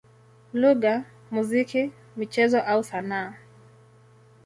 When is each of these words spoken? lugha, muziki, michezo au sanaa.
lugha, 0.59 0.95
muziki, 1.33 1.81
michezo 2.17 2.59
au 2.71 2.83
sanaa. 2.89 3.29